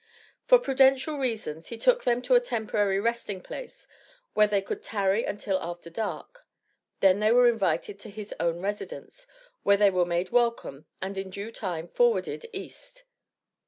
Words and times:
For 0.47 0.57
prudential 0.57 1.19
reasons 1.19 1.67
he 1.67 1.77
took 1.77 2.05
them 2.05 2.23
to 2.23 2.33
a 2.33 2.39
temporary 2.39 2.99
resting 2.99 3.39
place, 3.39 3.87
where 4.33 4.47
they 4.47 4.59
could 4.63 4.81
tarry 4.81 5.25
until 5.25 5.59
after 5.61 5.91
dark; 5.91 6.43
then 7.01 7.19
they 7.19 7.31
were 7.31 7.47
invited 7.47 7.99
to 7.99 8.09
his 8.09 8.33
own 8.39 8.61
residence, 8.61 9.27
where 9.61 9.77
they 9.77 9.91
were 9.91 10.05
made 10.07 10.31
welcome, 10.31 10.87
and 11.03 11.19
in 11.19 11.29
due 11.29 11.51
time 11.51 11.85
forwarded 11.87 12.47
East. 12.51 13.03